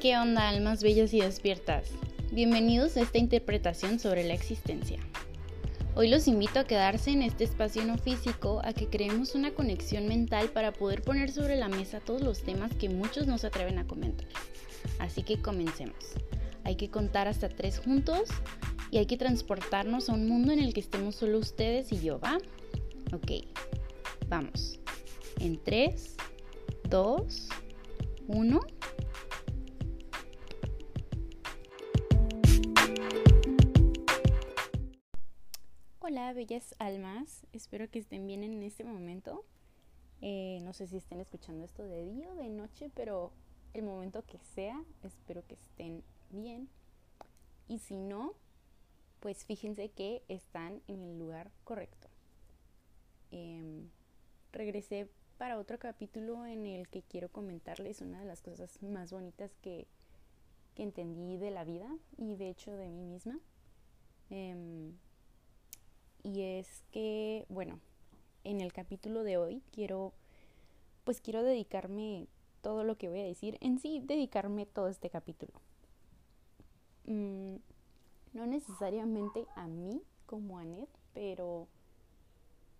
[0.00, 1.88] ¿Qué onda, almas bellas y despiertas?
[2.30, 4.98] Bienvenidos a esta interpretación sobre la existencia.
[5.94, 10.06] Hoy los invito a quedarse en este espacio no físico, a que creemos una conexión
[10.06, 13.78] mental para poder poner sobre la mesa todos los temas que muchos no se atreven
[13.78, 14.28] a comentar.
[14.98, 15.96] Así que comencemos.
[16.64, 18.28] Hay que contar hasta tres juntos
[18.90, 22.20] y hay que transportarnos a un mundo en el que estemos solo ustedes y yo,
[22.20, 22.36] ¿va?
[23.14, 23.46] Ok,
[24.28, 24.78] vamos.
[25.40, 26.16] En 3,
[26.90, 27.48] 2,
[28.28, 28.75] 1.
[36.08, 37.48] Hola, bellas almas.
[37.52, 39.44] Espero que estén bien en este momento.
[40.20, 43.32] Eh, no sé si estén escuchando esto de día o de noche, pero
[43.74, 46.68] el momento que sea, espero que estén bien.
[47.66, 48.34] Y si no,
[49.18, 52.06] pues fíjense que están en el lugar correcto.
[53.32, 53.88] Em,
[54.52, 59.56] regresé para otro capítulo en el que quiero comentarles una de las cosas más bonitas
[59.60, 59.88] que,
[60.76, 63.40] que entendí de la vida y de hecho de mí misma.
[64.30, 64.94] Em,
[66.26, 67.78] y es que, bueno,
[68.42, 70.12] en el capítulo de hoy quiero,
[71.04, 72.26] pues quiero dedicarme
[72.62, 75.52] todo lo que voy a decir, en sí, dedicarme todo este capítulo.
[77.04, 77.58] Mm,
[78.32, 81.68] no necesariamente a mí como a Ned, pero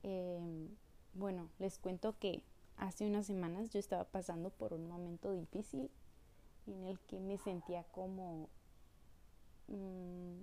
[0.02, 0.68] em,
[1.14, 2.42] bueno, les cuento que
[2.76, 5.88] hace unas semanas yo estaba pasando por un momento difícil
[6.66, 8.48] en el que me sentía como,
[9.68, 10.40] mm,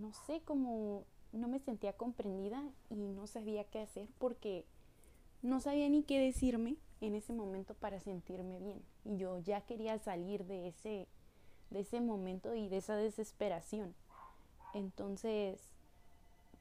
[0.00, 4.64] no sé, como no me sentía comprendida y no sabía qué hacer porque
[5.42, 8.82] no sabía ni qué decirme en ese momento para sentirme bien.
[9.04, 11.06] Y yo ya quería salir de ese,
[11.70, 13.94] de ese momento y de esa desesperación.
[14.74, 15.60] Entonces,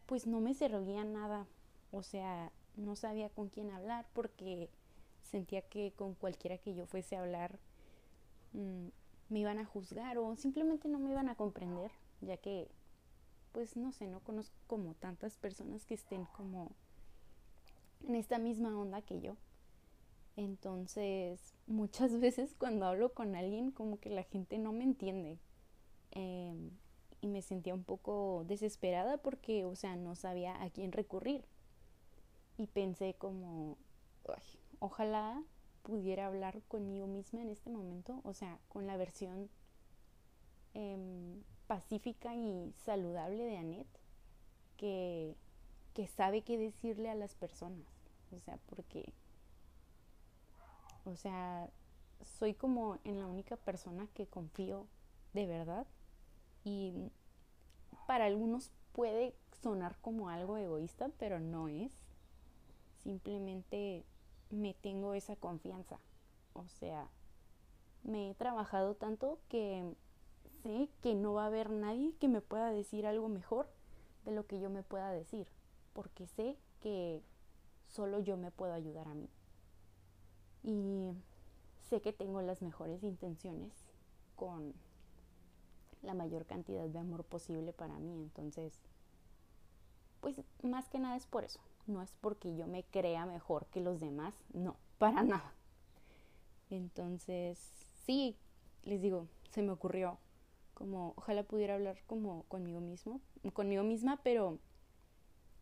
[0.06, 1.48] pues no me servía nada.
[1.92, 4.70] O sea, no sabía con quién hablar porque
[5.24, 7.60] sentía que con cualquiera que yo fuese a hablar
[8.54, 8.88] mm,
[9.30, 12.70] me iban a juzgar o simplemente no me iban a comprender, ya que
[13.58, 16.74] pues no sé, no conozco como tantas personas que estén como
[18.08, 19.36] en esta misma onda que yo.
[20.36, 25.40] Entonces, muchas veces cuando hablo con alguien, como que la gente no me entiende.
[26.12, 26.70] Em,
[27.20, 31.44] y me sentía un poco desesperada porque, o sea, no sabía a quién recurrir.
[32.60, 33.80] Y pensé como,
[34.78, 35.42] ojalá
[35.82, 39.50] pudiera hablar conmigo misma en este momento, o sea, con la versión
[40.76, 44.00] eh, pacífica y saludable de Annette
[44.78, 45.36] que,
[45.94, 47.86] que sabe qué decirle a las personas.
[48.32, 49.14] O sea, porque,
[51.06, 51.70] o sea,
[52.22, 54.88] soy como en la única persona que confío
[55.34, 55.86] de verdad
[56.64, 57.12] y
[58.08, 61.92] para algunos puede sonar como algo egoísta, pero no es.
[63.04, 64.06] Simplemente
[64.50, 66.00] me tengo esa confianza.
[66.54, 67.08] O sea,
[68.04, 69.96] me he trabajado tanto que
[70.68, 73.70] sé que no va a haber nadie que me pueda decir algo mejor
[74.26, 75.48] de lo que yo me pueda decir,
[75.94, 77.22] porque sé que
[77.88, 79.30] solo yo me puedo ayudar a mí.
[80.64, 81.14] Y
[81.90, 83.72] sé que tengo las mejores intenciones
[84.36, 84.74] con
[86.02, 88.78] la mayor cantidad de amor posible para mí, entonces,
[90.20, 93.80] pues más que nada es por eso, no es porque yo me crea mejor que
[93.80, 95.54] los demás, no, para nada.
[96.70, 97.58] Entonces,
[98.06, 98.36] sí,
[98.84, 100.20] les digo, se me ocurrió
[100.78, 103.20] como ojalá pudiera hablar como conmigo mismo,
[103.54, 104.60] conmigo misma, pero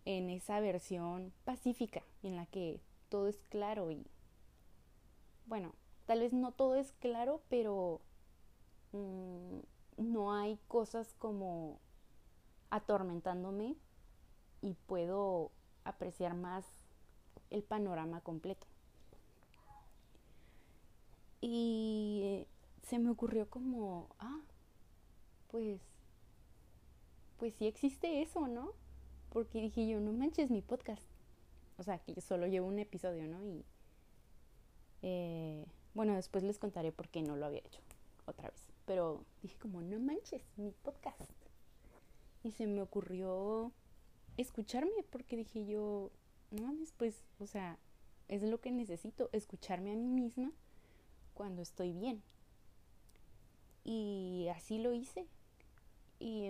[0.03, 4.06] en esa versión pacífica en la que todo es claro y
[5.46, 5.74] bueno,
[6.06, 8.02] tal vez no todo es claro, pero
[8.92, 9.59] mm,
[9.96, 11.80] no hay cosas como
[12.70, 13.78] atormentándome
[14.62, 15.54] y puedo
[15.86, 16.66] apreciar más
[17.52, 18.68] el panorama completo.
[21.40, 22.48] Y
[22.81, 24.42] se me ocurrió como, ah,
[25.56, 25.80] pues,
[27.38, 28.74] pues sí existe eso, ¿no?
[29.30, 31.02] Porque dije yo, no manches mi podcast.
[31.78, 33.42] O sea, que yo solo llevo un episodio, ¿no?
[33.46, 33.64] Y
[35.02, 37.80] eh, bueno, después les contaré por qué no lo había hecho
[38.25, 38.68] otra vez.
[38.86, 41.31] Pero dije como, no manches mi podcast.
[42.44, 43.72] Y se me ocurrió
[44.36, 46.12] escucharme porque dije yo,
[46.51, 47.80] no mames, pues, o sea,
[48.28, 50.51] es lo que necesito, escucharme a mí misma
[51.34, 52.22] cuando estoy bien.
[53.86, 55.28] Y así lo hice
[56.19, 56.50] y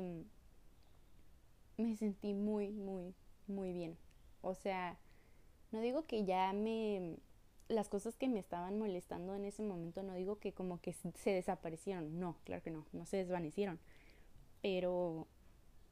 [1.77, 3.13] me sentí muy, muy,
[3.47, 3.97] muy bien.
[4.41, 4.97] O sea,
[5.71, 7.17] no digo que ya me...
[7.67, 11.31] Las cosas que me estaban molestando en ese momento, no digo que como que se
[11.31, 13.79] desaparecieron, no, claro que no, no se desvanecieron,
[14.61, 15.25] pero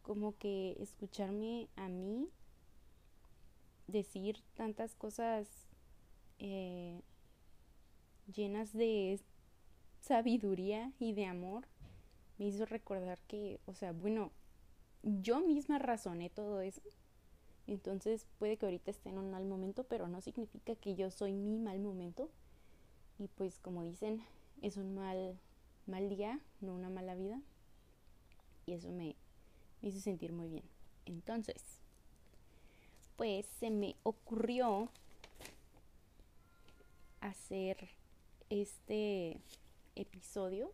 [0.04, 2.30] como que escucharme a mí
[3.88, 5.48] decir tantas cosas
[6.38, 7.02] eh,
[8.32, 9.20] llenas de
[10.00, 11.66] sabiduría y de amor
[12.38, 14.32] me hizo recordar que, o sea, bueno,
[15.04, 16.82] yo misma razoné todo eso.
[17.68, 21.34] Entonces puede que ahorita esté en un mal momento, pero no significa que yo soy
[21.34, 22.30] mi mal momento.
[23.20, 24.24] Y pues como dicen,
[24.62, 25.38] es un mal,
[25.86, 27.42] mal día, no una mala vida.
[28.66, 29.16] Y eso me,
[29.82, 30.64] me hizo sentir muy bien.
[31.06, 31.62] Entonces,
[33.18, 34.90] pues se me ocurrió
[37.22, 37.90] hacer
[38.50, 39.40] este
[39.96, 40.72] episodio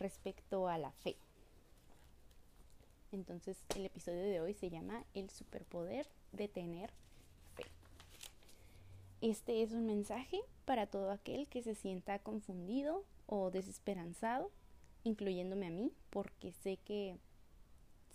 [0.00, 1.16] respecto a la fe.
[3.12, 6.90] Entonces el episodio de hoy se llama El superpoder de tener
[7.54, 7.64] fe.
[9.20, 14.50] Este es un mensaje para todo aquel que se sienta confundido o desesperanzado,
[15.04, 17.16] incluyéndome a mí, porque sé que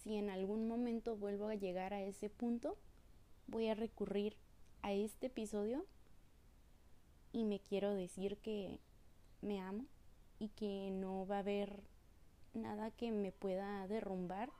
[0.03, 2.77] si en algún momento vuelvo a llegar a ese punto,
[3.47, 4.35] voy a recurrir
[4.81, 5.85] a este episodio
[7.31, 8.79] y me quiero decir que
[9.41, 9.85] me amo
[10.39, 11.83] y que no va a haber
[12.53, 14.51] nada que me pueda derrumbar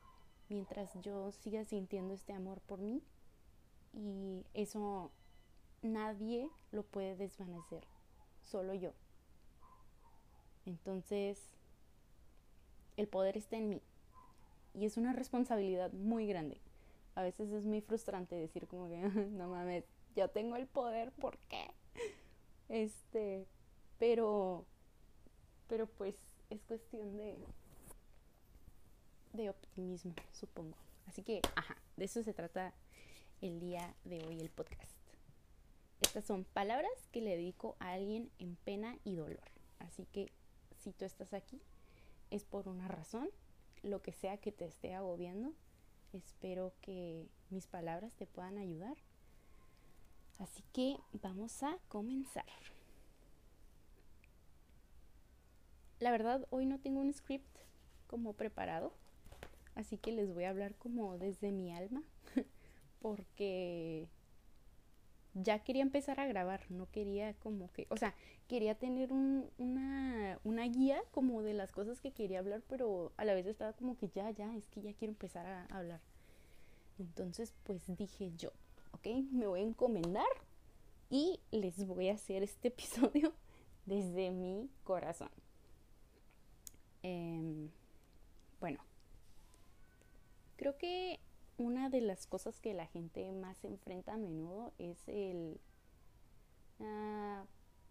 [0.49, 3.01] mientras yo siga sintiendo este amor por mí
[3.93, 5.11] y eso
[5.81, 7.85] nadie lo puede desvanecer,
[8.43, 8.91] solo yo.
[10.65, 11.49] Entonces,
[12.97, 13.81] el poder está en mí
[14.73, 16.59] y es una responsabilidad muy grande.
[17.15, 18.97] A veces es muy frustrante decir como que,
[19.31, 19.85] no mames,
[20.15, 21.71] yo tengo el poder, ¿por qué?
[22.67, 23.45] Este,
[23.99, 24.65] pero,
[25.67, 26.17] pero pues
[26.49, 27.37] es cuestión de,
[29.33, 30.77] de optimismo, supongo.
[31.07, 32.73] Así que, ajá, de eso se trata
[33.41, 34.91] el día de hoy el podcast.
[36.01, 39.51] Estas son palabras que le dedico a alguien en pena y dolor.
[39.79, 40.31] Así que
[40.77, 41.61] si tú estás aquí,
[42.31, 43.29] es por una razón,
[43.83, 45.53] lo que sea que te esté agobiando.
[46.13, 48.97] Espero que mis palabras te puedan ayudar
[50.39, 52.45] Así que vamos a comenzar.
[56.05, 57.57] La verdad, hoy no tengo un script
[58.05, 58.93] como preparado,
[59.73, 62.03] así que les voy a hablar como desde mi alma,
[63.01, 64.07] porque
[65.33, 68.13] ya quería empezar a grabar, no quería como que, o sea,
[68.47, 73.33] quería tener una, una guía como de las cosas que quería hablar, pero a la
[73.33, 76.01] vez estaba como que ya, ya, es que ya quiero empezar a hablar.
[76.99, 78.51] Entonces, pues dije yo,
[78.91, 79.07] ¿ok?
[79.31, 80.23] Me voy a encomendar
[81.09, 83.33] y les voy a hacer este episodio
[83.87, 85.31] desde mi corazón.
[87.07, 87.69] Em,
[88.59, 88.79] bueno,
[90.55, 91.19] creo que
[91.55, 95.59] una de las cosas que la gente más enfrenta a menudo es el,
[96.79, 97.45] ah,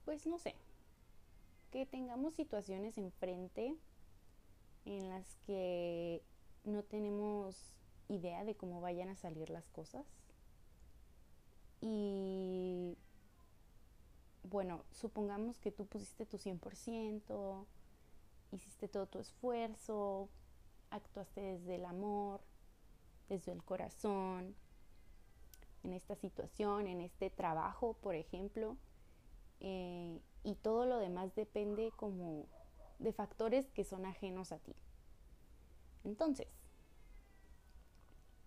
[0.04, 0.56] pues no sé,
[1.70, 3.76] que tengamos situaciones enfrente
[4.84, 6.20] en las que
[6.64, 7.72] no tenemos
[8.08, 10.04] idea de cómo vayan a salir las cosas.
[11.80, 12.98] Y
[14.42, 17.64] bueno, supongamos que tú pusiste tu 100%,
[18.54, 20.28] hiciste todo tu esfuerzo,
[20.90, 22.40] actuaste desde el amor,
[23.28, 24.54] desde el corazón,
[25.82, 28.76] en esta situación, en este trabajo, por ejemplo,
[29.60, 32.46] eh, y todo lo demás depende como
[32.98, 34.74] de factores que son ajenos a ti.
[36.04, 36.48] Entonces,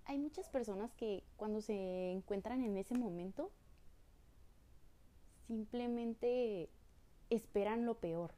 [0.06, 3.52] hay muchas personas que cuando se encuentran en ese momento
[5.48, 6.70] simplemente
[7.30, 8.34] esperan lo peor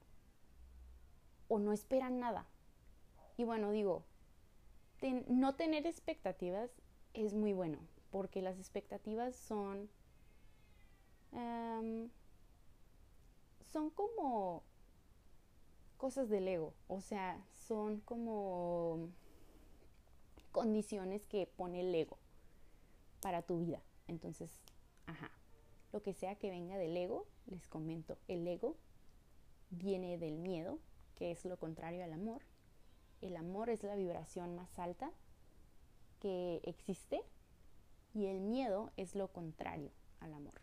[1.49, 2.47] o no esperan nada.
[3.35, 4.05] Y bueno, digo,
[5.27, 6.71] no tener expectativas
[7.13, 7.79] es muy bueno
[8.11, 9.89] porque las expectativas son
[13.71, 14.63] son como
[15.97, 19.09] cosas del ego, o sea, son como
[20.51, 22.17] condiciones que pone el ego
[23.21, 23.81] para tu vida.
[24.07, 24.59] Entonces,
[25.05, 25.29] ajá,
[25.91, 28.75] lo que sea que venga del ego, les comento, el ego
[29.69, 30.79] viene del miedo,
[31.19, 32.41] que es lo contrario al amor.
[33.21, 35.11] El amor es la vibración más alta
[36.19, 37.21] que existe
[38.15, 40.59] y el miedo es lo contrario al amor.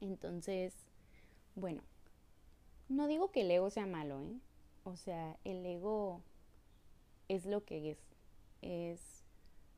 [0.00, 0.74] Entonces,
[1.56, 1.82] bueno,
[2.88, 4.38] no digo que el ego sea malo, ¿eh?
[4.84, 6.22] O sea, el ego
[7.28, 7.98] es lo que es
[8.62, 9.24] es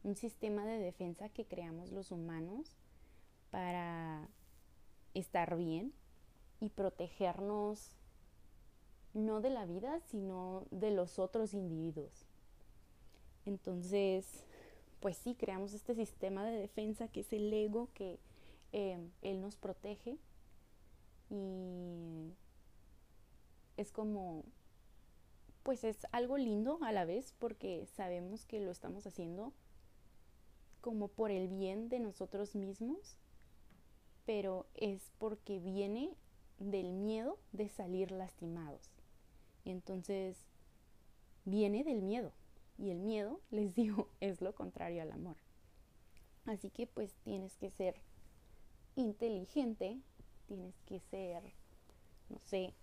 [0.02, 2.76] un sistema de defensa que creamos los humanos
[3.50, 4.28] para
[5.14, 5.92] estar bien
[6.60, 7.94] y protegernos
[9.14, 12.26] no de la vida, sino de los otros individuos.
[13.44, 14.44] Entonces,
[15.00, 18.18] pues sí, creamos este sistema de defensa que es el ego, que
[18.72, 20.16] eh, él nos protege
[21.28, 22.32] y
[23.76, 24.44] es como
[25.62, 29.52] pues es algo lindo a la vez porque sabemos que lo estamos haciendo
[30.80, 33.16] como por el bien de nosotros mismos,
[34.26, 36.16] pero es porque viene
[36.58, 39.01] del miedo de salir lastimados.
[39.64, 40.36] Entonces
[41.44, 42.32] viene del miedo.
[42.78, 45.36] Y el miedo, les digo, es lo contrario al amor.
[46.46, 47.94] Así que pues tienes que ser
[48.96, 50.00] inteligente,
[50.48, 51.42] tienes que ser,
[52.28, 52.74] no sé,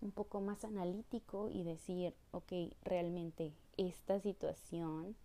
[0.00, 2.52] un poco más analítico y decir, ok,
[2.82, 5.16] realmente esta situación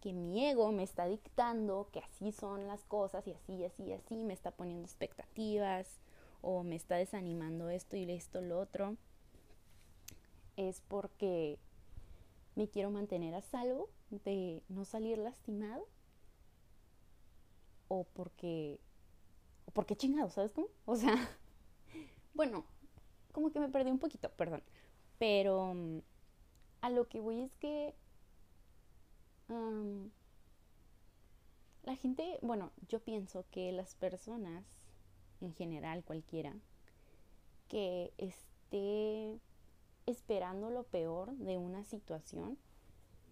[0.00, 4.22] que mi ego me está dictando que así son las cosas y así, así, así,
[4.22, 5.98] me está poniendo expectativas
[6.42, 8.96] o me está desanimando esto y esto, lo otro,
[10.56, 11.58] es porque
[12.54, 15.88] me quiero mantener a salvo de no salir lastimado
[17.88, 18.80] o porque
[19.66, 20.68] o porque chingado, ¿sabes cómo?
[20.86, 21.16] O sea,
[22.34, 22.64] bueno,
[23.32, 24.62] como que me perdí un poquito, perdón,
[25.18, 25.98] pero mm,
[26.82, 27.94] a lo que voy es que
[31.84, 34.64] la gente, bueno, yo pienso que las personas
[35.40, 36.54] en general, cualquiera,
[37.68, 39.38] que esté
[40.06, 42.58] esperando lo peor de una situación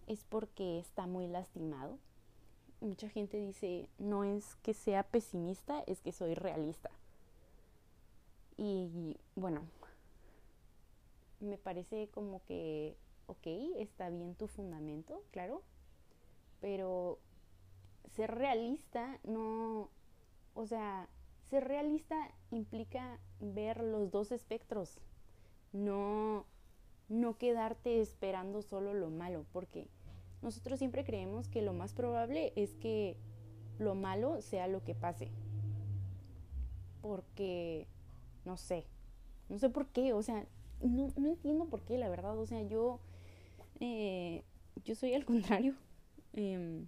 [0.07, 1.97] es porque está muy lastimado.
[2.81, 6.89] Mucha gente dice, no es que sea pesimista, es que soy realista.
[8.57, 9.61] Y bueno,
[11.39, 15.63] me parece como que, ok, está bien tu fundamento, claro,
[16.59, 17.19] pero
[18.15, 19.89] ser realista no,
[20.53, 21.09] o sea,
[21.49, 24.99] ser realista implica ver los dos espectros,
[25.71, 26.45] no
[27.13, 29.87] no quedarte esperando solo lo malo, porque
[30.41, 33.15] nosotros siempre creemos que lo más probable es que
[33.77, 35.29] lo malo sea lo que pase.
[37.01, 37.87] Porque,
[38.45, 38.85] no sé,
[39.47, 40.45] no sé por qué, o sea,
[40.81, 42.99] no, entiendo por qué, la verdad, o sea, yo,
[43.79, 44.43] eh,
[44.83, 45.75] yo soy al contrario.
[46.33, 46.87] Em,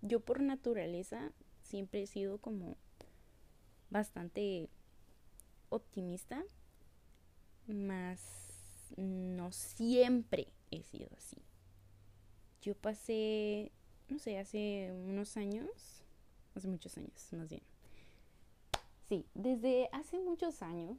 [0.00, 1.30] yo por naturaleza
[1.62, 2.76] siempre he sido como
[3.90, 4.70] bastante
[5.68, 6.42] optimista,
[7.66, 8.41] más
[8.96, 11.38] no siempre he sido así.
[12.62, 13.72] Yo pasé,
[14.08, 16.04] no sé, hace unos años,
[16.54, 17.62] hace muchos años más bien.
[19.08, 20.96] Sí, desde hace muchos años,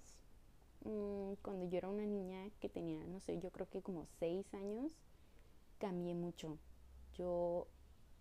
[0.83, 4.53] mm, cuando yo era una niña que tenía, no sé, yo creo que como seis
[4.53, 4.91] años,
[5.79, 6.57] cambié mucho.
[7.17, 7.67] Yo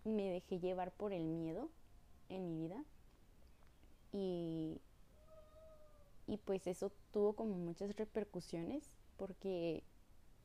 [0.03, 1.69] me dejé llevar por el miedo
[2.29, 2.83] en mi vida
[4.11, 4.79] y,
[6.27, 8.83] y pues eso tuvo como muchas repercusiones
[9.17, 9.83] porque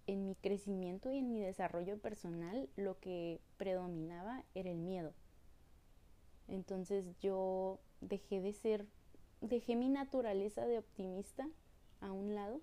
[0.06, 5.12] en mi crecimiento y en mi desarrollo personal lo que predominaba era el miedo.
[6.48, 8.86] Entonces yo dejé de ser,
[9.40, 11.48] dejé mi naturaleza de optimista
[12.00, 12.60] a un lado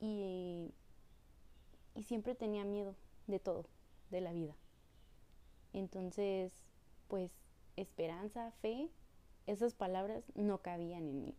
[0.00, 0.72] y,
[1.94, 2.94] y siempre tenía miedo
[3.26, 3.66] de todo,
[4.10, 4.54] de la vida.
[5.72, 6.52] Entonces,
[7.08, 7.32] pues
[7.76, 8.90] esperanza, fe,
[9.46, 11.34] esas palabras no cabían en mí.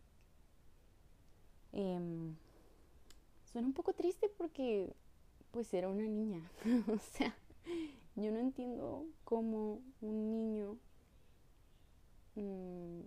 [1.71, 2.35] Em,
[3.55, 4.93] suena un poco triste porque
[5.51, 6.41] pues era una niña.
[6.93, 7.33] o sea,
[8.17, 10.77] yo no entiendo cómo un niño...
[12.35, 12.99] Mm,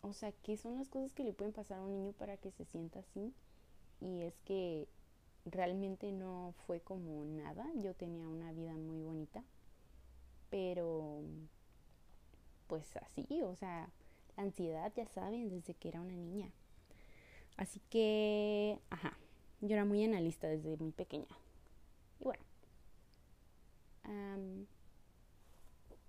[0.00, 2.50] o sea, ¿qué son las cosas que le pueden pasar a un niño para que
[2.50, 3.32] se sienta así?
[4.00, 4.88] Y es que
[5.44, 7.70] realmente no fue como nada.
[7.76, 9.44] Yo tenía una vida muy bonita.
[10.50, 11.22] Pero,
[12.66, 13.90] pues así, o sea,
[14.36, 16.50] la ansiedad, ya saben, desde que era una niña.
[17.60, 19.19] Así que, ajá,
[19.60, 21.26] yo era muy analista desde muy pequeña.
[22.20, 22.42] Y bueno,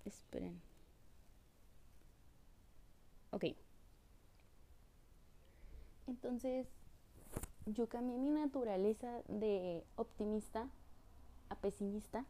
[0.04, 0.60] esperen.
[3.30, 3.44] Ok.
[6.06, 6.66] Entonces,
[7.66, 10.68] yo cambié mi naturaleza de optimista
[11.48, 12.26] a pesimista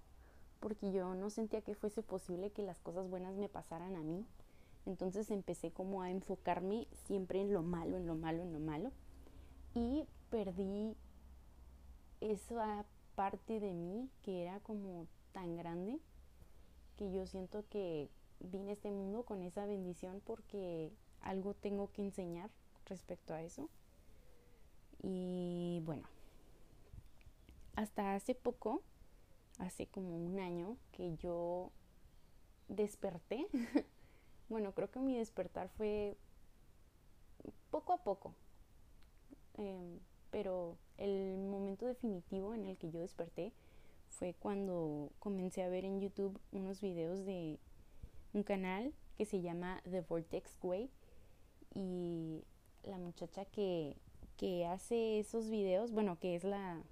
[0.60, 4.24] porque yo no sentía que fuese posible que las cosas buenas me pasaran a mí.
[4.86, 8.92] Entonces empecé como a enfocarme siempre en lo malo, en lo malo, en lo malo
[9.74, 10.94] y perdí
[12.30, 15.98] esa parte de mí que era como tan grande
[16.96, 18.10] que yo siento que
[18.40, 22.50] vine a este mundo con esa bendición porque algo tengo que enseñar
[22.86, 23.68] respecto a eso.
[25.02, 26.08] Y bueno,
[27.74, 28.82] hasta hace poco,
[29.58, 31.70] hace como un año que yo
[32.68, 33.46] desperté.
[34.48, 36.16] bueno, creo que mi despertar fue
[37.70, 38.34] poco a poco,
[39.58, 40.00] Em,
[40.32, 43.52] pero el momento definitivo en el que yo desperté
[44.08, 47.60] fue cuando comencé a ver en YouTube unos videos de
[48.32, 50.90] un canal que se llama The Vortex Way
[51.74, 52.42] y
[52.82, 53.94] la muchacha que,
[54.36, 56.82] que hace esos videos, bueno, que es la,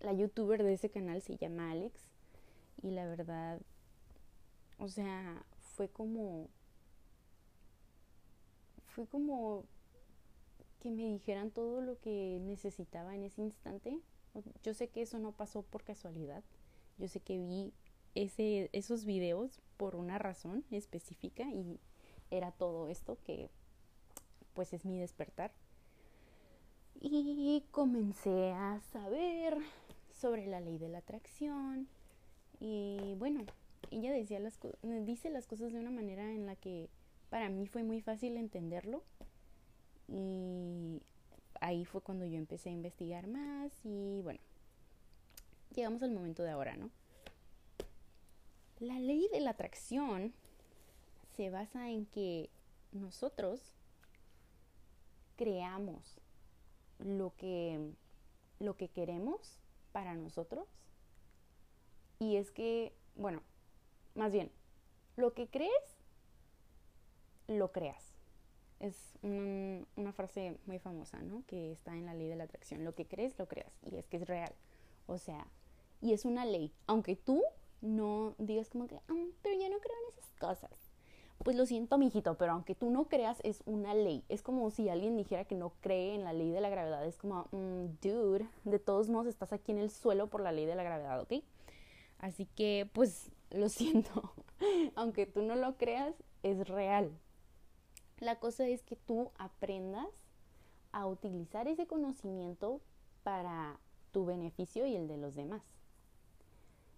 [0.00, 2.00] la youtuber de ese canal se llama Alex
[2.82, 3.60] y la verdad,
[4.78, 5.44] o sea,
[5.74, 6.48] fue como,
[8.86, 9.64] fue como
[10.84, 13.98] que me dijeran todo lo que necesitaba en ese instante.
[14.62, 16.44] Yo sé que eso no pasó por casualidad.
[16.98, 17.72] Yo sé que vi
[18.14, 21.80] ese, esos videos por una razón específica y
[22.30, 23.48] era todo esto que
[24.52, 25.52] pues es mi despertar.
[27.00, 29.56] Y comencé a saber
[30.12, 31.88] sobre la ley de la atracción.
[32.60, 33.46] Y bueno,
[33.90, 34.60] ella decía las
[35.06, 36.90] dice las cosas de una manera en la que
[37.30, 39.02] para mí fue muy fácil entenderlo.
[40.08, 41.00] Y
[41.60, 44.40] ahí fue cuando yo empecé a investigar más y bueno,
[45.74, 46.90] llegamos al momento de ahora, ¿no?
[48.80, 50.34] La ley de la atracción
[51.36, 52.50] se basa en que
[52.92, 53.60] nosotros
[55.36, 56.20] creamos
[56.98, 57.92] lo que,
[58.58, 59.58] lo que queremos
[59.92, 60.66] para nosotros.
[62.18, 63.42] Y es que, bueno,
[64.14, 64.50] más bien,
[65.16, 65.98] lo que crees,
[67.46, 68.13] lo creas.
[68.80, 71.44] Es una frase muy famosa, ¿no?
[71.46, 72.84] Que está en la ley de la atracción.
[72.84, 73.72] Lo que crees, lo creas.
[73.82, 74.52] Y es que es real.
[75.06, 75.46] O sea,
[76.00, 76.72] y es una ley.
[76.86, 77.42] Aunque tú
[77.80, 80.84] no digas como que, ah, pero yo no creo en esas cosas
[81.44, 84.24] pues lo siento, mijito, pero aunque tú no creas, es una ley.
[84.28, 87.04] Es como si alguien dijera que no cree en la ley de la gravedad.
[87.04, 90.64] Es como, mm, dude, de todos modos estás aquí en el suelo por la ley
[90.64, 91.44] de la gravedad, ¿ok?
[92.18, 94.32] Así que, pues, lo siento.
[94.94, 97.10] aunque tú no lo creas, es real.
[98.24, 100.08] La cosa es que tú aprendas
[100.92, 102.80] a utilizar ese conocimiento
[103.22, 103.78] para
[104.12, 105.62] tu beneficio y el de los demás.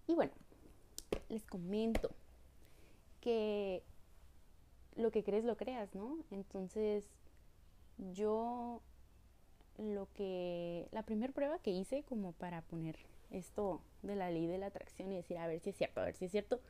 [0.07, 0.31] Y bueno,
[1.27, 2.11] les comento
[3.19, 3.83] que
[4.95, 6.17] lo que crees lo creas, ¿no?
[6.31, 7.09] Entonces,
[8.13, 8.81] yo
[9.77, 12.95] lo que, la primera prueba que hice como para poner
[13.31, 16.05] esto de la ley de la atracción y decir, a ver si es cierto, a
[16.05, 16.61] ver si es cierto,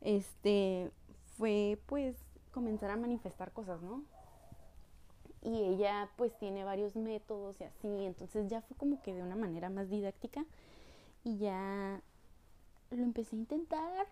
[0.00, 0.90] este,
[1.36, 2.16] fue pues
[2.54, 4.04] comenzar a manifestar cosas, ¿no?
[5.42, 9.36] Y ella pues tiene varios métodos y así, entonces ya fue como que de una
[9.36, 10.46] manera más didáctica
[11.24, 12.00] y ya
[12.90, 14.06] lo empecé a intentar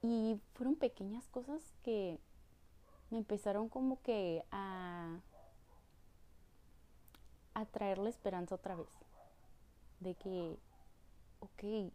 [0.00, 2.18] y fueron pequeñas cosas que
[3.10, 5.18] me empezaron como que a,
[7.72, 8.88] traer la esperanza otra vez.
[10.00, 10.56] De que,
[11.40, 11.92] ok,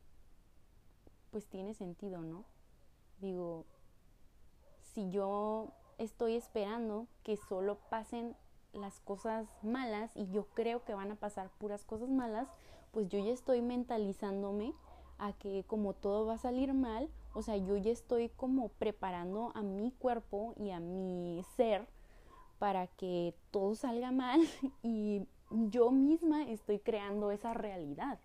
[1.32, 2.46] pues tiene sentido, ¿no?
[3.20, 3.66] Digo,
[4.96, 8.34] si yo estoy esperando que solo pasen
[8.72, 12.48] las cosas malas y yo creo que van a pasar puras cosas malas,
[12.92, 14.74] pues yo ya estoy mentalizándome
[15.18, 19.52] a que como todo va a salir mal, o sea, yo ya estoy como preparando
[19.54, 21.86] a mi cuerpo y a mi ser
[22.58, 24.40] para que todo salga mal
[24.82, 28.18] y yo misma estoy creando esa realidad.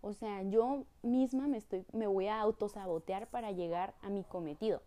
[0.00, 4.80] O sea, yo misma me estoy me voy a autosabotear para llegar a mi cometido.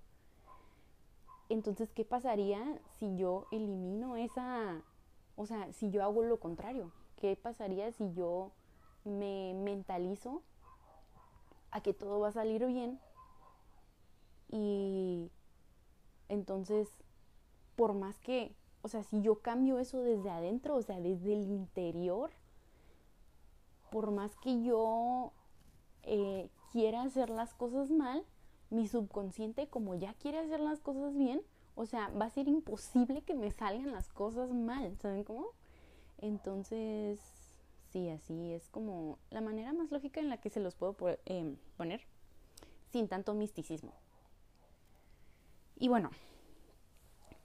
[1.54, 4.82] Entonces, ¿qué pasaría si yo elimino esa
[5.36, 6.92] o sea, si yo hago lo contrario?
[7.16, 8.52] ¿Qué pasaría si yo
[9.06, 10.42] me mentalizo
[11.70, 13.00] a que todo va a salir bien
[14.50, 15.30] y
[16.28, 16.90] entonces,
[17.76, 21.44] por más que, o sea, si yo cambio eso desde adentro, o sea, desde el
[21.44, 22.32] interior,
[23.92, 25.34] por más que yo
[26.02, 28.26] eh, quiera hacer las cosas mal,
[28.74, 31.42] mi subconsciente, como ya quiere hacer las cosas bien,
[31.76, 35.48] o sea, va a ser imposible que me salgan las cosas mal, ¿saben cómo?
[36.20, 37.20] Entonces,
[37.92, 41.56] sí, así es como la manera más lógica en la que se los puedo eh,
[41.78, 42.02] poner
[42.92, 43.94] sin tanto misticismo.
[45.78, 46.12] Y bueno,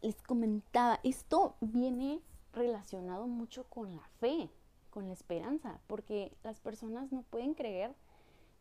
[0.03, 2.21] les comentaba, esto viene
[2.53, 4.51] relacionado mucho con la fe,
[4.91, 7.95] con la esperanza, porque las personas no pueden creer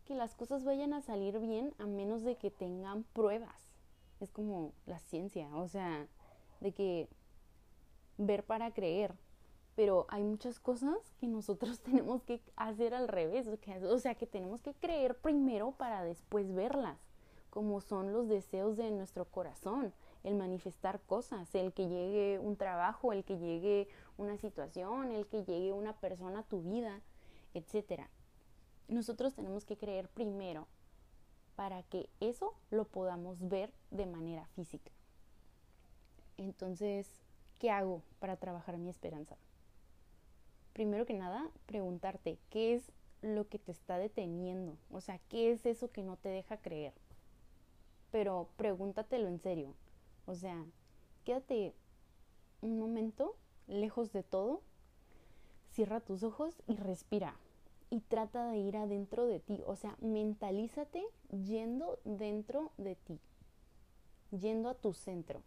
[0.08, 3.70] que las cosas vayan a salir bien a menos de que tengan pruebas.
[4.20, 6.08] Es como la ciencia, o sea,
[6.62, 7.10] de que
[8.18, 9.14] ver para creer.
[9.76, 14.62] Pero hay muchas cosas que nosotros tenemos que hacer al revés, o sea, que tenemos
[14.62, 16.98] que creer primero para después verlas
[17.50, 19.92] como son los deseos de nuestro corazón,
[20.24, 25.44] el manifestar cosas, el que llegue un trabajo, el que llegue una situación, el que
[25.44, 27.02] llegue una persona a tu vida,
[27.56, 28.02] etc.
[28.88, 30.68] Nosotros tenemos que creer primero
[31.56, 34.92] para que eso lo podamos ver de manera física.
[36.38, 37.10] Entonces,
[37.60, 39.38] ¿qué hago para trabajar mi esperanza?
[40.74, 44.78] Primero que nada, preguntarte, ¿qué es lo que te está deteniendo?
[44.92, 46.94] O sea, ¿qué es eso que no te deja creer?
[48.12, 49.74] pero pregúntatelo en serio.
[50.26, 50.66] O sea,
[51.24, 51.74] quédate
[52.62, 53.36] un momento
[53.68, 54.62] lejos de todo,
[55.72, 57.36] cierra tus ojos y respira.
[57.90, 59.64] Y trata de ir adentro de ti.
[59.66, 63.20] O sea, mentalízate yendo dentro de ti,
[64.32, 65.42] yendo a tu centro.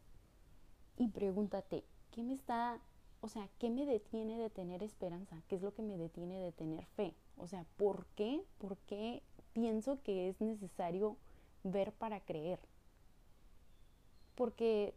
[0.96, 2.80] Y pregúntate, ¿qué me está
[3.22, 5.42] o sea, ¿qué me detiene de tener esperanza?
[5.46, 7.14] ¿Qué es lo que me detiene de tener fe?
[7.36, 8.42] O sea, ¿por qué?
[8.58, 9.22] ¿Por qué
[9.52, 11.16] pienso que es necesario
[11.62, 12.58] ver para creer?
[14.34, 14.94] Porque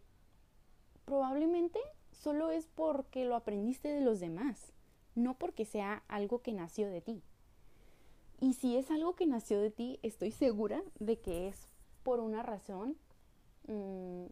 [1.04, 1.80] probablemente
[2.12, 4.72] solo es porque lo aprendiste de los demás,
[5.16, 7.22] no porque sea algo que nació de ti.
[8.44, 11.70] Y si es algo que nació de ti, estoy segura de que es
[12.04, 12.98] por una razón
[13.70, 14.26] mmm,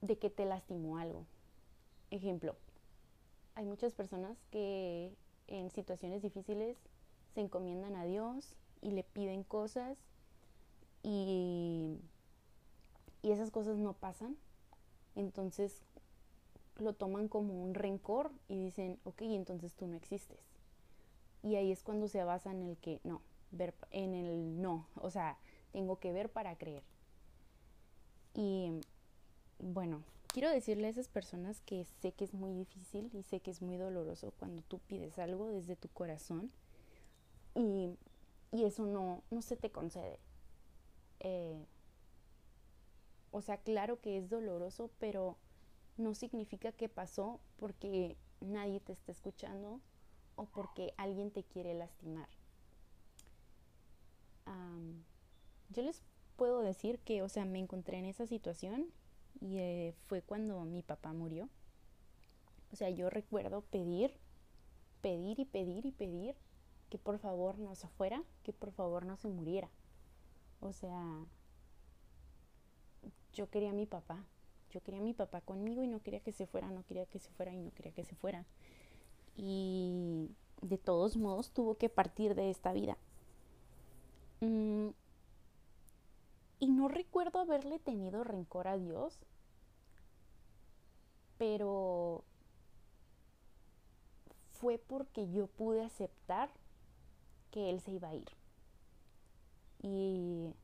[0.00, 1.26] de que te lastimó algo.
[2.10, 2.56] Ejemplo,
[3.54, 5.14] hay muchas personas que
[5.46, 6.78] en situaciones difíciles
[7.34, 9.98] se encomiendan a Dios y le piden cosas
[11.02, 11.98] y,
[13.20, 14.38] y esas cosas no pasan.
[15.16, 15.82] Entonces
[16.78, 20.40] lo toman como un rencor y dicen, ok, entonces tú no existes.
[21.42, 25.10] Y ahí es cuando se basa en el que no, ver en el no, o
[25.10, 25.38] sea,
[25.72, 26.82] tengo que ver para creer.
[28.34, 28.80] Y
[29.58, 33.50] bueno, quiero decirle a esas personas que sé que es muy difícil y sé que
[33.50, 36.50] es muy doloroso cuando tú pides algo desde tu corazón
[37.54, 37.96] y,
[38.52, 40.18] y eso no, no se te concede.
[41.20, 41.66] Eh,
[43.32, 45.36] o sea, claro que es doloroso, pero
[45.96, 49.80] no significa que pasó porque nadie te está escuchando
[50.36, 52.28] o porque alguien te quiere lastimar.
[55.70, 56.02] Yo les
[56.36, 58.86] puedo decir que, o sea, me encontré en esa situación
[59.40, 61.48] y eh, fue cuando mi papá murió.
[62.72, 64.12] O sea, yo recuerdo pedir,
[65.00, 66.36] pedir y pedir y pedir
[66.88, 69.70] que por favor no se fuera, que por favor no se muriera.
[70.60, 71.24] O sea,
[73.32, 74.24] yo quería a mi papá,
[74.70, 77.18] yo quería a mi papá conmigo y no quería que se fuera, no quería que
[77.18, 78.44] se fuera y no quería que se fuera.
[79.36, 80.30] Y
[80.62, 82.98] de todos modos tuvo que partir de esta vida.
[84.40, 84.90] Mm,
[86.58, 89.18] y no recuerdo haberle tenido rencor a Dios,
[91.38, 92.24] pero
[94.52, 96.50] fue porque yo pude aceptar
[97.50, 98.28] que Él se iba a ir.
[99.82, 100.54] Y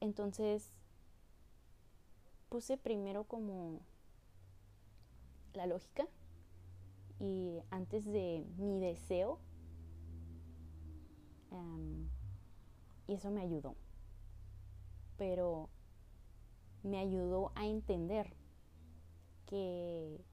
[0.00, 0.70] entonces
[2.48, 3.80] puse primero como
[5.52, 6.06] la lógica
[7.20, 9.38] y antes de mi deseo
[11.52, 12.08] em,
[13.06, 13.76] y eso me ayudó
[15.16, 15.68] pero
[16.82, 18.34] me ayudó a entender
[19.46, 20.24] que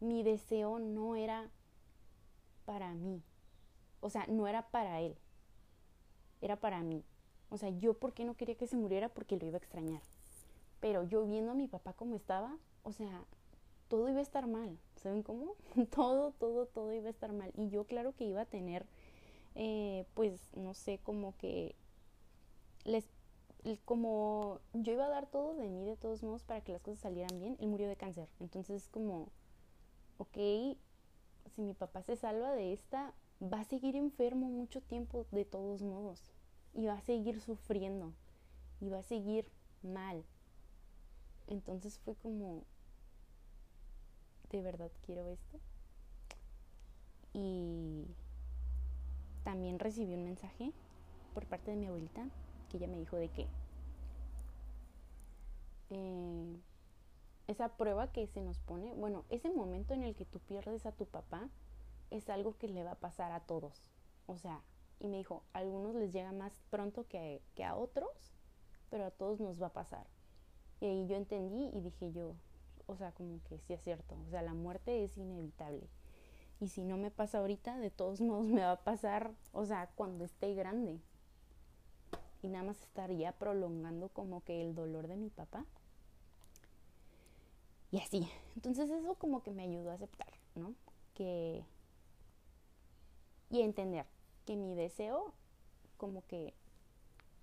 [0.00, 1.50] mi deseo no era
[2.64, 3.22] para mí
[4.00, 5.16] o sea no era para él
[6.40, 7.02] era para mí
[7.50, 10.02] o sea yo por qué no quería que se muriera porque lo iba a extrañar
[10.80, 13.24] pero yo viendo a mi papá como estaba, o sea,
[13.88, 14.78] todo iba a estar mal.
[14.96, 15.54] ¿Saben cómo?
[15.94, 17.52] todo, todo, todo iba a estar mal.
[17.56, 18.86] Y yo claro que iba a tener,
[19.56, 21.74] eh, pues, no sé, como que
[22.84, 23.08] les
[23.84, 27.00] como yo iba a dar todo de mí de todos modos para que las cosas
[27.00, 28.28] salieran bien, él murió de cáncer.
[28.38, 29.28] Entonces como,
[30.18, 30.36] ok,
[31.54, 35.82] si mi papá se salva de esta, va a seguir enfermo mucho tiempo de todos
[35.82, 36.30] modos.
[36.74, 38.12] Y va a seguir sufriendo.
[38.80, 39.50] Y va a seguir
[39.82, 40.24] mal.
[41.46, 42.64] Entonces fue como,
[44.50, 45.58] ¿de verdad quiero esto?
[47.32, 48.06] Y
[49.46, 50.72] también recibí un mensaje
[51.32, 52.26] por parte de mi abuelita
[52.68, 53.46] que ella me dijo de que
[55.90, 56.56] eh,
[57.46, 60.90] esa prueba que se nos pone, bueno, ese momento en el que tú pierdes a
[60.90, 61.48] tu papá
[62.10, 63.88] es algo que le va a pasar a todos.
[64.26, 64.64] O sea,
[64.98, 68.32] y me dijo, a algunos les llega más pronto que, que a otros,
[68.90, 70.08] pero a todos nos va a pasar.
[70.80, 72.34] Y ahí yo entendí y dije yo,
[72.86, 75.88] o sea, como que sí es cierto, o sea, la muerte es inevitable.
[76.60, 79.90] Y si no me pasa ahorita, de todos modos me va a pasar, o sea,
[79.94, 80.98] cuando esté grande.
[82.42, 85.66] Y nada más estaría prolongando como que el dolor de mi papá.
[87.90, 88.28] Y así.
[88.54, 90.74] Entonces eso como que me ayudó a aceptar, ¿no?
[91.14, 91.64] Que...
[93.50, 94.06] Y a entender
[94.44, 95.32] que mi deseo
[95.96, 96.54] como que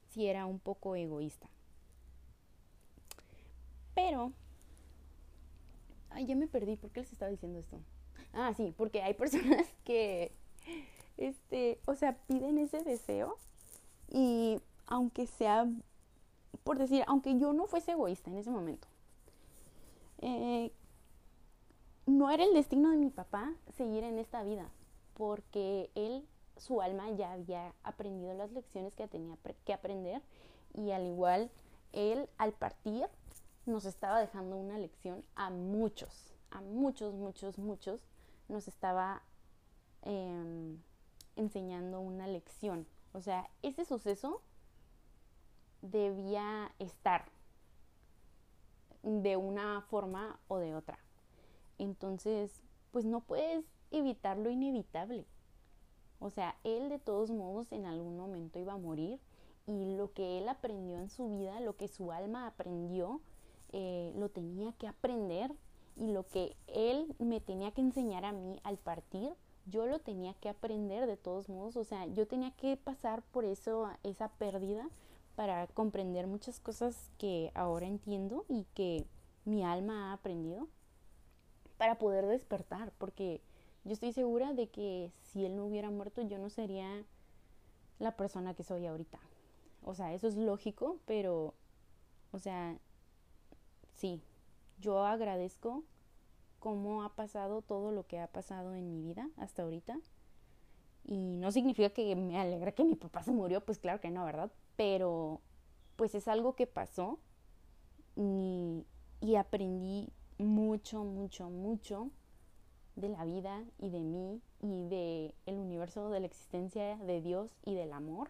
[0.10, 1.48] sí era un poco egoísta.
[3.96, 4.32] Pero,
[6.10, 7.80] ay, ya me perdí, ¿por qué les estaba diciendo esto?
[8.34, 10.32] Ah, sí, porque hay personas que,
[11.18, 13.38] este, o sea, piden ese deseo
[14.10, 15.68] y aunque sea,
[16.64, 18.88] por decir, aunque yo no fuese egoísta en ese momento,
[20.22, 20.72] eh,
[22.06, 24.70] no era el destino de mi papá seguir en esta vida,
[25.14, 26.26] porque él,
[26.58, 30.22] su alma ya había aprendido las lecciones que tenía que aprender
[30.74, 31.50] y al igual
[31.92, 33.08] él al partir
[33.66, 38.02] nos estaba dejando una lección a muchos, a muchos, muchos, muchos,
[38.48, 39.24] nos estaba
[40.02, 40.80] em,
[41.36, 42.88] enseñando una lección.
[43.14, 44.42] O sea, ese suceso
[45.82, 47.26] debía estar
[49.04, 50.98] de una forma o de otra.
[51.78, 55.26] Entonces, pues no puedes evitar lo inevitable.
[56.20, 59.20] O sea, él de todos modos en algún momento iba a morir
[59.68, 63.22] y lo que él aprendió en su vida, lo que su alma aprendió,
[63.72, 65.54] eh, lo tenía que aprender
[65.96, 69.34] y lo que él me tenía que enseñar a mí al partir,
[69.66, 71.78] yo lo tenía que aprender de todos modos.
[71.78, 74.90] O sea, yo tenía que pasar por eso, esa pérdida
[75.36, 79.06] para comprender muchas cosas que ahora entiendo y que
[79.46, 80.68] mi alma ha aprendido
[81.78, 83.42] para poder despertar, porque
[83.84, 87.04] yo estoy segura de que si él no hubiera muerto yo no sería
[88.00, 89.20] la persona que soy ahorita.
[89.84, 91.54] O sea, eso es lógico, pero,
[92.32, 92.78] o sea,
[93.96, 94.22] sí,
[94.84, 95.84] yo agradezco
[96.60, 99.98] cómo ha pasado todo lo que ha pasado en mi vida hasta ahorita.
[101.06, 104.24] Y no significa que me alegra que mi papá se murió, pues claro que no,
[104.26, 104.52] ¿verdad?
[104.76, 105.42] Pero
[105.96, 107.20] pues es algo que pasó
[108.16, 108.86] y,
[109.22, 112.10] y aprendí mucho, mucho, mucho
[112.96, 117.52] de la vida y de mí y de el universo, de la existencia de Dios
[117.66, 118.30] y del amor.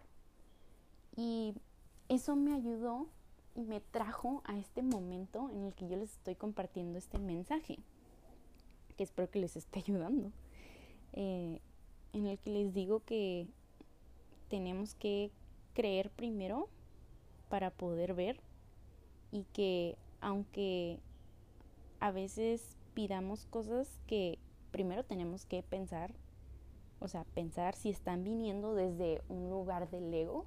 [1.16, 1.54] Y
[2.08, 3.08] eso me ayudó
[3.54, 7.78] y me trajo a este momento en el que yo les estoy compartiendo este mensaje,
[8.96, 10.32] que espero que les esté ayudando,
[11.12, 11.60] eh,
[12.12, 13.46] en el que les digo que
[14.48, 15.30] tenemos que
[15.74, 16.68] creer primero
[17.48, 18.40] para poder ver
[19.30, 20.98] y que aunque
[22.00, 24.38] a veces pidamos cosas que
[24.70, 26.12] primero tenemos que pensar,
[27.00, 30.46] o sea, pensar si están viniendo desde un lugar del ego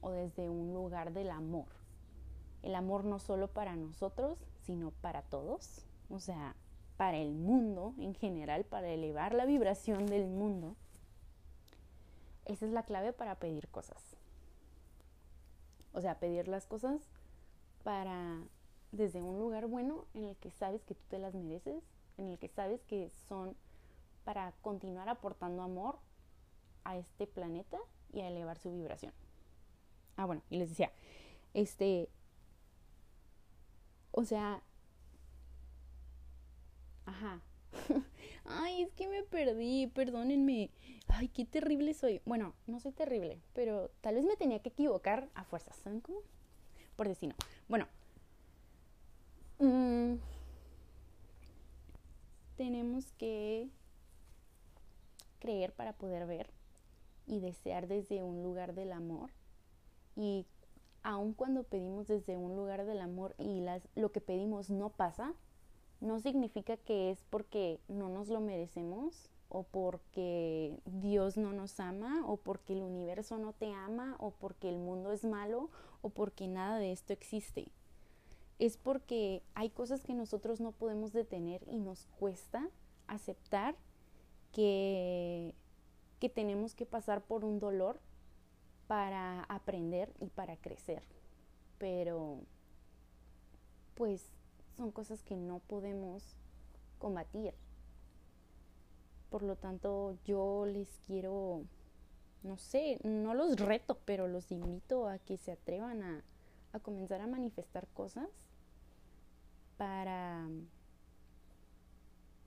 [0.00, 1.81] o desde un lugar del amor.
[2.62, 6.54] El amor no solo para nosotros, sino para todos, o sea,
[6.96, 10.76] para el mundo en general, para elevar la vibración del mundo.
[12.44, 14.16] Esa es la clave para pedir cosas.
[15.92, 17.00] O sea, pedir las cosas
[17.82, 18.40] para
[18.92, 21.82] desde un lugar bueno en el que sabes que tú te las mereces,
[22.18, 23.56] en el que sabes que son
[24.24, 25.98] para continuar aportando amor
[26.84, 27.78] a este planeta
[28.12, 29.12] y a elevar su vibración.
[30.16, 30.92] Ah, bueno, y les decía,
[31.54, 32.08] este,
[34.12, 34.62] o sea,
[37.06, 37.40] ajá.
[38.44, 40.70] Ay, es que me perdí, perdónenme.
[41.08, 42.20] Ay, qué terrible soy.
[42.24, 46.20] Bueno, no soy terrible, pero tal vez me tenía que equivocar a fuerzas, ¿saben cómo?
[46.96, 47.34] Por destino.
[47.68, 47.86] Bueno,
[49.58, 50.16] mmm,
[52.56, 53.68] tenemos que
[55.38, 56.50] creer para poder ver
[57.26, 59.30] y desear desde un lugar del amor.
[60.16, 60.46] Y
[61.02, 65.34] aun cuando pedimos desde un lugar del amor y las, lo que pedimos no pasa,
[66.00, 72.24] no significa que es porque no nos lo merecemos o porque Dios no nos ama
[72.26, 75.68] o porque el universo no te ama o porque el mundo es malo
[76.00, 77.68] o porque nada de esto existe.
[78.58, 82.68] Es porque hay cosas que nosotros no podemos detener y nos cuesta
[83.06, 83.76] aceptar
[84.52, 85.54] que,
[86.18, 88.00] que tenemos que pasar por un dolor
[88.86, 91.02] para aprender y para crecer.
[91.78, 92.40] Pero,
[93.94, 94.30] pues,
[94.76, 96.36] son cosas que no podemos
[96.98, 97.54] combatir.
[99.30, 101.62] Por lo tanto, yo les quiero,
[102.42, 106.24] no sé, no los reto, pero los invito a que se atrevan a,
[106.72, 108.28] a comenzar a manifestar cosas
[109.76, 110.48] para,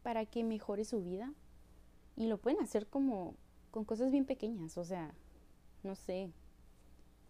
[0.03, 1.33] para que mejore su vida,
[2.15, 3.35] y lo pueden hacer como
[3.71, 5.13] con cosas bien pequeñas, o sea,
[5.85, 6.29] no sé,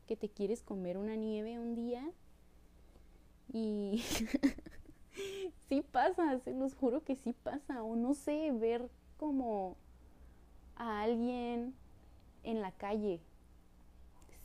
[0.07, 2.09] que te quieres comer una nieve un día
[3.51, 4.03] y
[5.69, 9.75] sí pasa, se los juro que sí pasa, o no sé, ver como
[10.75, 11.75] a alguien
[12.43, 13.19] en la calle,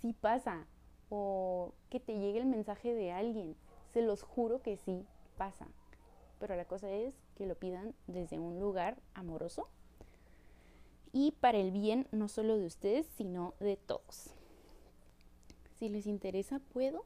[0.00, 0.66] sí pasa,
[1.08, 3.56] o que te llegue el mensaje de alguien,
[3.92, 5.66] se los juro que sí pasa,
[6.38, 9.68] pero la cosa es que lo pidan desde un lugar amoroso
[11.12, 14.30] y para el bien no solo de ustedes, sino de todos.
[15.78, 17.04] Si les interesa, puedo,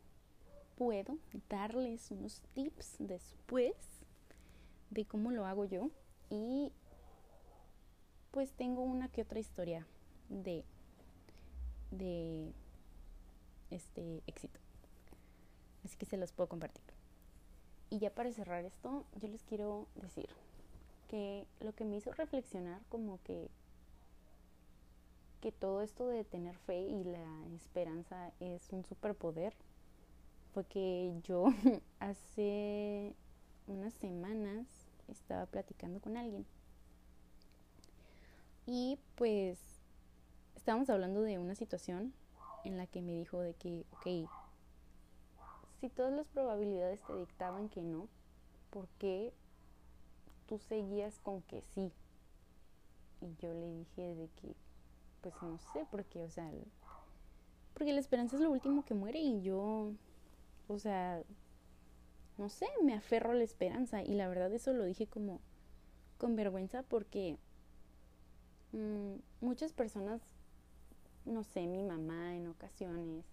[0.76, 3.74] puedo darles unos tips después
[4.90, 5.90] de cómo lo hago yo
[6.30, 6.72] y
[8.30, 9.86] pues tengo una que otra historia
[10.28, 10.64] de
[11.90, 12.52] de
[13.70, 14.58] este éxito.
[15.84, 16.82] Así que se los puedo compartir.
[17.90, 20.28] Y ya para cerrar esto, yo les quiero decir
[21.08, 23.50] que lo que me hizo reflexionar como que
[25.44, 29.52] que todo esto de tener fe y la esperanza es un superpoder
[30.54, 31.48] fue que yo
[32.00, 33.14] hace
[33.66, 34.66] unas semanas
[35.06, 36.46] estaba platicando con alguien
[38.64, 39.58] y pues
[40.56, 42.14] estábamos hablando de una situación
[42.64, 44.30] en la que me dijo de que, ok,
[45.78, 48.08] si todas las probabilidades te dictaban que no,
[48.70, 49.34] ¿por qué
[50.46, 51.92] tú seguías con que sí.
[53.20, 54.63] Y yo le dije de que,
[55.24, 56.50] pues no sé, porque, o sea,
[57.72, 59.90] porque la esperanza es lo último que muere y yo,
[60.68, 61.22] o sea,
[62.36, 64.02] no sé, me aferro a la esperanza.
[64.02, 65.40] Y la verdad eso lo dije como
[66.18, 67.38] con vergüenza porque
[68.72, 70.20] mmm, muchas personas,
[71.24, 73.24] no sé, mi mamá en ocasiones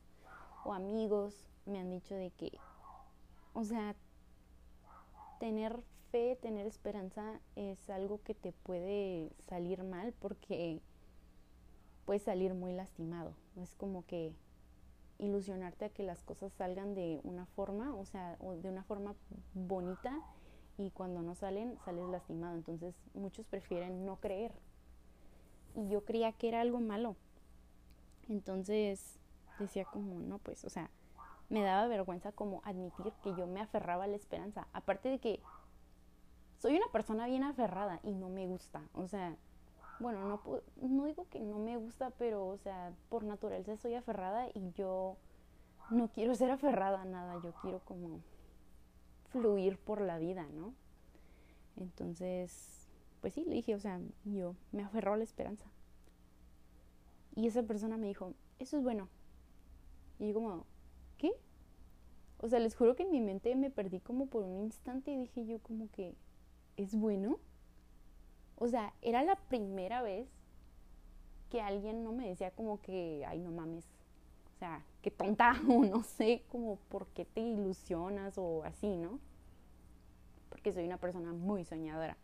[0.63, 2.58] o amigos me han dicho de que,
[3.54, 3.97] o sea,
[5.41, 10.82] tener fe, tener esperanza es algo que te puede salir mal porque
[12.12, 13.34] puedes salir muy lastimado.
[13.56, 14.36] Es como que
[15.17, 19.15] ilusionarte a que las cosas salgan de una forma, o sea, de una forma
[19.54, 20.19] bonita
[20.78, 22.56] y cuando no salen, sales lastimado.
[22.56, 24.52] Entonces muchos prefieren no creer.
[25.74, 27.15] Y yo creía que era algo malo.
[28.28, 29.17] Entonces
[29.58, 30.91] decía como, no, pues, o sea,
[31.47, 34.67] me daba vergüenza como admitir que yo me aferraba a la esperanza.
[34.74, 35.39] Aparte de que
[36.58, 38.84] soy una persona bien aferrada y no me gusta.
[38.95, 39.38] O sea,
[40.02, 44.48] bueno, no, no digo que no me gusta, pero, o sea, por naturaleza soy aferrada
[44.54, 45.18] y yo
[45.92, 47.40] no quiero ser aferrada a nada.
[47.44, 48.20] Yo quiero como
[49.30, 50.74] fluir por la vida, ¿no?
[51.78, 52.90] Entonces,
[53.22, 55.66] pues sí, le dije, o sea, yo me aferro a la esperanza.
[57.36, 59.08] Y esa persona me dijo, eso es bueno.
[60.20, 60.66] Y yo como,
[61.18, 61.32] ¿qué?
[62.40, 65.18] O sea, les juro que en mi mente me perdí como por un instante y
[65.18, 66.16] dije yo como que,
[66.76, 67.40] ¿es bueno?
[68.62, 70.30] O sea, era la primera vez
[71.50, 73.86] que alguien no me decía como que, ay, no mames,
[74.56, 79.19] o sea, qué tonta, o no sé, como por qué te ilusionas o así, ¿no?
[80.50, 82.15] Porque soy una persona muy soñadora.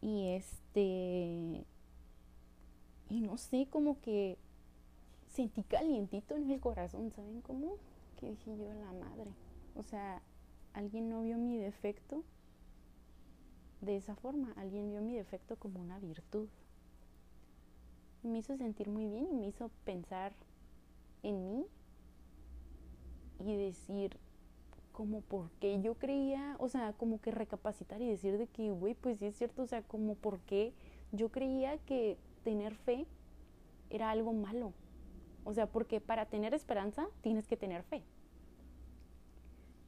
[0.00, 1.64] Y este,
[3.08, 4.36] y no sé, como que
[5.28, 7.76] sentí calientito en el corazón, ¿saben cómo?
[8.16, 9.30] Que dije yo, la madre.
[9.76, 10.22] O sea,
[10.72, 12.24] alguien no vio mi defecto
[13.80, 16.48] de esa forma, alguien vio mi defecto como una virtud.
[18.22, 20.32] me hizo sentir muy bien y me hizo pensar
[21.22, 21.66] en mí
[23.38, 24.18] y decir
[24.92, 28.94] como por qué yo creía, o sea, como que recapacitar y decir de que, güey,
[28.94, 30.74] pues sí es cierto, o sea, como por qué
[31.12, 33.06] yo creía que tener fe
[33.88, 34.74] era algo malo.
[35.44, 38.02] O sea, porque para tener esperanza tienes que tener fe.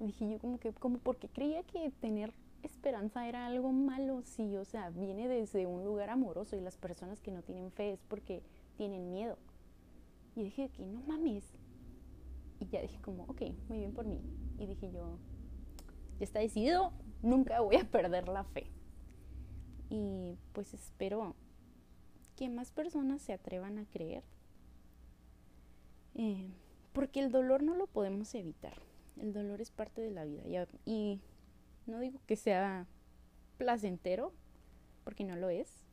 [0.00, 4.64] dije yo como que, como porque creía que tener esperanza era algo malo, sí, o
[4.64, 8.42] sea, viene desde un lugar amoroso y las personas que no tienen fe es porque
[8.76, 9.36] tienen miedo.
[10.34, 11.44] Y dije que no mames.
[12.60, 14.20] Y ya dije como, ok, muy bien por mí.
[14.58, 15.18] Y dije yo,
[16.18, 18.66] ya está decidido, nunca voy a perder la fe.
[19.90, 21.34] Y pues espero
[22.36, 24.24] que más personas se atrevan a creer.
[26.14, 26.50] Eh,
[26.92, 28.74] porque el dolor no lo podemos evitar.
[29.20, 30.66] El dolor es parte de la vida.
[30.84, 31.20] Y,
[31.86, 32.86] no digo que sea
[33.58, 34.32] placentero,
[35.04, 35.84] porque no lo es.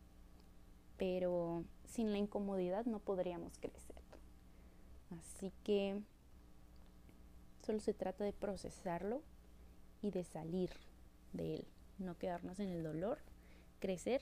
[0.97, 3.95] Pero sin la incomodidad no podríamos crecer.
[5.17, 6.01] Así que
[7.65, 9.21] solo se trata de procesarlo
[10.01, 10.71] y de salir
[11.33, 11.67] de él.
[11.97, 13.19] No quedarnos en el dolor,
[13.79, 14.21] crecer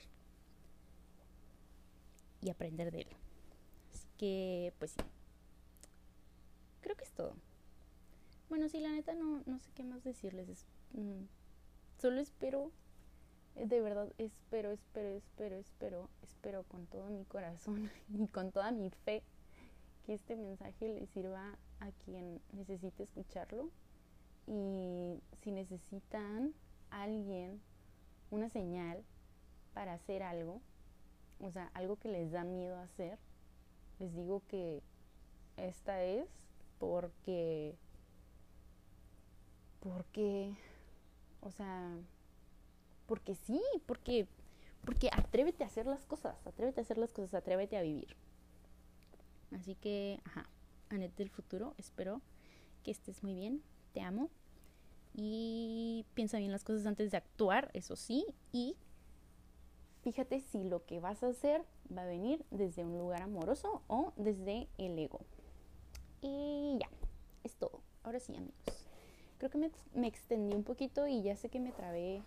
[2.40, 3.08] y aprender de él.
[3.92, 5.02] Así que, pues sí.
[6.80, 7.34] Creo que es todo.
[8.48, 10.66] Bueno, sí, la neta no, no sé qué más decirles.
[10.92, 11.24] Mm,
[11.98, 12.70] solo espero,
[13.56, 18.70] eh, de verdad, espero, espero, espero, espero, espero con todo mi corazón y con toda
[18.70, 19.22] mi fe
[20.04, 23.70] que este mensaje le sirva a quien necesite escucharlo.
[24.46, 26.54] Y si necesitan
[26.90, 27.60] alguien,
[28.30, 29.04] una señal
[29.74, 30.62] para hacer algo,
[31.40, 33.18] o sea, algo que les da miedo hacer,
[33.98, 34.82] les digo que
[35.56, 36.26] esta es
[36.78, 37.76] porque,
[39.80, 40.54] porque,
[41.40, 41.96] o sea,
[43.06, 44.26] porque sí, porque,
[44.84, 48.16] porque atrévete a hacer las cosas, atrévete a hacer las cosas, atrévete a vivir.
[49.52, 50.48] Así que, ajá,
[50.90, 52.20] Anet del futuro, espero
[52.82, 53.62] que estés muy bien,
[53.92, 54.30] te amo
[55.14, 58.76] y piensa bien las cosas antes de actuar, eso sí, y
[60.02, 61.64] fíjate si lo que vas a hacer
[61.94, 65.20] va a venir desde un lugar amoroso o desde el ego.
[66.20, 66.88] Y ya,
[67.44, 67.82] es todo.
[68.02, 68.77] Ahora sí, amigos.
[69.38, 69.58] Creo que
[69.94, 72.22] me, extendí un poquito y ya sé que me trabé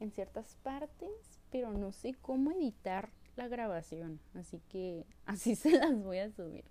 [0.00, 1.10] en ciertas partes,
[1.50, 4.20] pero no sé cómo editar la grabación.
[4.34, 6.64] Así que así se las voy a subir.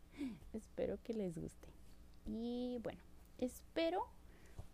[0.53, 1.69] Espero que les guste.
[2.25, 3.01] Y bueno,
[3.37, 4.07] espero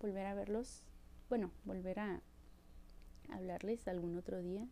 [0.02, 0.84] volver a verlos.
[1.30, 2.22] Bueno, volver a
[3.30, 4.68] hablarles algún otro día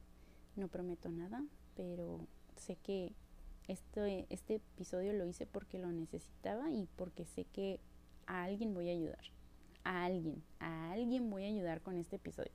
[0.58, 1.46] no prometo nada,
[1.76, 3.14] pero sé que
[3.68, 7.80] este, este episodio lo hice porque lo necesitaba y porque sé que
[8.26, 9.37] a alguien voy a ayudar.
[9.88, 12.52] A alguien, a alguien voy a ayudar con este episodio.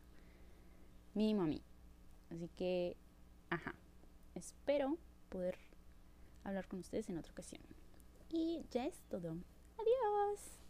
[1.14, 1.62] Mínimo a mí.
[2.28, 2.94] Así que,
[3.48, 3.74] ajá,
[4.34, 4.98] espero
[5.30, 5.56] poder
[6.44, 7.62] hablar con ustedes en otra ocasión.
[8.28, 9.30] Y ya es todo.
[9.78, 10.61] Adiós.